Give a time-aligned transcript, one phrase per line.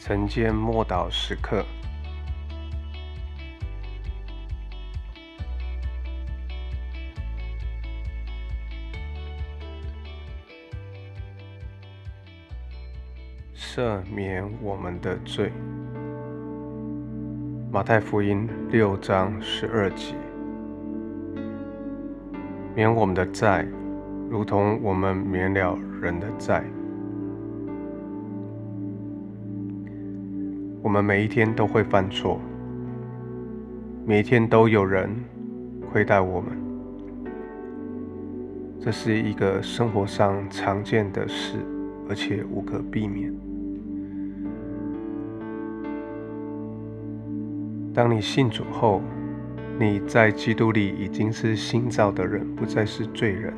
[0.00, 1.62] 晨间默祷时刻，
[13.54, 15.52] 赦免我们的罪。
[17.70, 20.14] 马太福音六章十二节，
[22.74, 23.66] 免我们的债，
[24.30, 26.64] 如同我们免了人的债。
[30.82, 32.40] 我们每一天都会犯错，
[34.06, 35.10] 每一天都有人
[35.92, 36.52] 亏待我们，
[38.80, 41.58] 这是一个生活上常见的事，
[42.08, 43.30] 而且无可避免。
[47.92, 49.02] 当你信主后，
[49.78, 53.52] 你在基督里已经是新造的人，不再是罪人，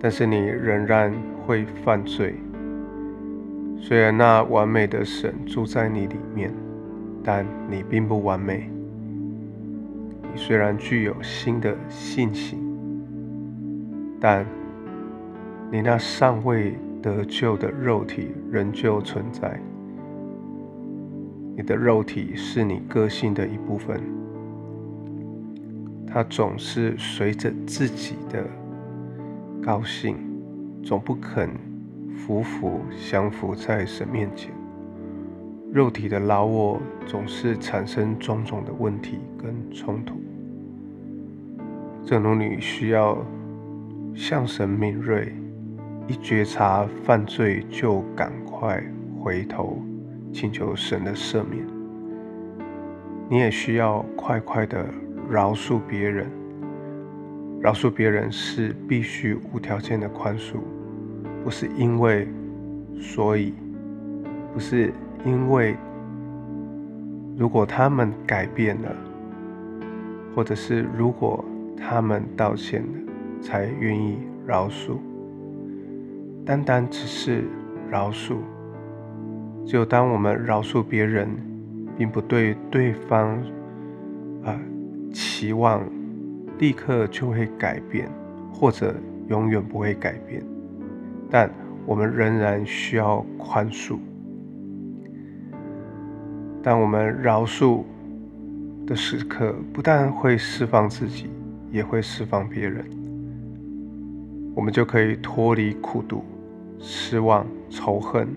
[0.00, 1.12] 但是你仍然
[1.46, 2.34] 会犯罪。
[3.86, 6.50] 虽然那完美的神住在你里面，
[7.22, 8.70] 但你并不完美。
[10.22, 12.58] 你虽然具有新的信心，
[14.18, 14.46] 但
[15.70, 19.60] 你那尚未得救的肉体仍旧存在。
[21.54, 24.00] 你的肉体是你个性的一部分，
[26.06, 28.46] 它总是随着自己的
[29.62, 30.16] 高兴，
[30.82, 31.50] 总不肯。
[32.16, 34.50] 服服降服在神面前，
[35.72, 40.14] 肉体的老我总是产生种种的问题跟冲突。
[42.04, 43.18] 正如你需要
[44.14, 45.32] 向神敏锐，
[46.06, 48.82] 一觉察犯罪就赶快
[49.20, 49.82] 回头
[50.32, 51.66] 请求神的赦免，
[53.28, 54.86] 你也需要快快的
[55.28, 56.26] 饶恕别人。
[57.60, 60.56] 饶恕别人是必须无条件的宽恕。
[61.44, 62.26] 不是因为，
[62.98, 63.52] 所以，
[64.54, 64.90] 不是
[65.26, 65.76] 因为，
[67.36, 68.90] 如果他们改变了，
[70.34, 71.44] 或者是如果
[71.76, 72.88] 他们道歉了，
[73.42, 74.16] 才愿意
[74.46, 74.96] 饶恕。
[76.46, 77.44] 单单只是
[77.90, 78.36] 饶恕，
[79.66, 81.28] 就当我们饶恕别人，
[81.98, 83.36] 并不对对方
[84.44, 84.58] 啊
[85.12, 85.82] 期望
[86.58, 88.10] 立刻就会改变，
[88.50, 88.94] 或者
[89.28, 90.42] 永远不会改变。
[91.30, 91.50] 但
[91.86, 93.98] 我们仍然需要宽恕。
[96.62, 97.82] 当我们饶恕
[98.86, 101.28] 的时刻，不但会释放自己，
[101.70, 102.84] 也会释放别人。
[104.54, 106.24] 我们就可以脱离苦毒、
[106.78, 108.28] 失望、仇恨，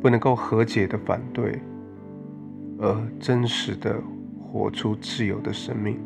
[0.00, 1.60] 不能够和解的反对，
[2.78, 3.94] 而真实的
[4.40, 5.98] 活出自由的生命。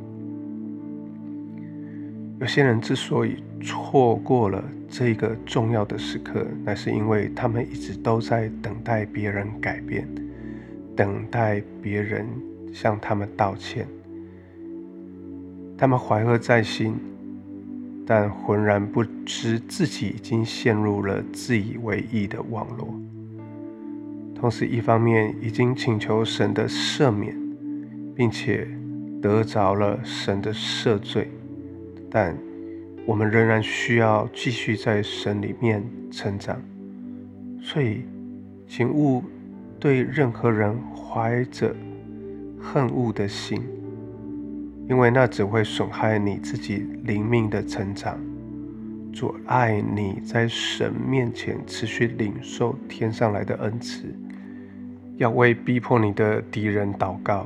[2.45, 10.07] 有些人之所以错过了这个重要的时刻，那是因为他们一直都在等待别人改变，
[10.95, 12.27] 等待别人
[12.71, 13.89] 向他们道歉。
[15.79, 16.97] 他们怀恨在心，
[18.07, 22.95] 但浑然不知自己已经陷入了自以为意的网络。
[24.35, 27.35] 同时，一方面已经请求神的赦免，
[28.15, 28.69] 并且
[29.23, 31.31] 得着了神的赦罪。
[32.15, 32.33] 但
[33.07, 35.83] 我们仍然需要继续在神里面
[36.13, 36.63] 成长，
[37.61, 38.05] 所以，
[38.69, 39.21] 请勿
[39.81, 41.75] 对任何人怀着
[42.61, 43.61] 恨恶的心，
[44.89, 48.17] 因为那只会损害你自己灵命的成长，
[49.13, 54.05] 阻碍你在神面前持续领受天上来的恩赐。
[55.17, 57.45] 要为逼迫你的敌人祷告，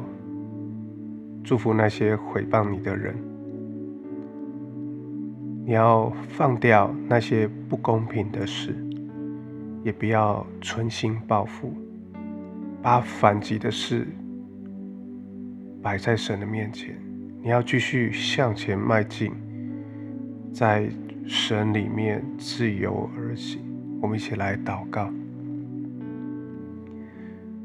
[1.43, 3.17] 祝福那些毁谤你的人。
[5.69, 8.75] 你要放掉那些不公平的事，
[9.84, 11.75] 也不要存心报复，
[12.81, 14.09] 把反击的事
[15.83, 16.97] 摆在神的面前。
[17.43, 19.31] 你要继续向前迈进，
[20.55, 20.89] 在
[21.27, 23.61] 神里面自由而行。
[24.01, 25.12] 我们一起来祷告，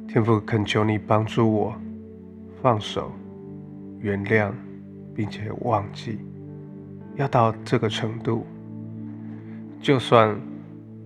[0.10, 1.74] 天父恳求你帮助我
[2.62, 3.14] 放手、
[4.02, 4.52] 原谅，
[5.16, 6.20] 并且忘记。
[7.16, 8.46] 要到这个程度，
[9.82, 10.36] 就算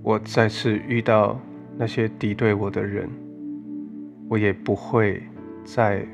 [0.02, 1.40] 我再次遇到
[1.78, 3.10] 那些敌对我的人，
[4.30, 5.22] 我也不会
[5.66, 6.06] 再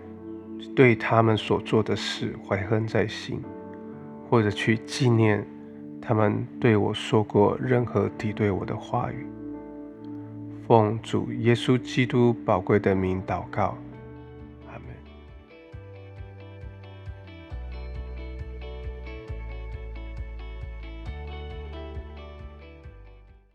[0.76, 3.40] 对他们所做的事怀恨在心，
[4.30, 5.46] 或者去纪念
[6.02, 9.28] 他们对我说过任何敌对我的话语。
[10.68, 13.78] 奉主耶稣基督宝贵的名祷告，